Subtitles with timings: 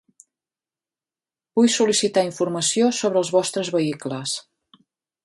[1.59, 4.35] Vull sol·licitar informació sobre els vostres vehicles.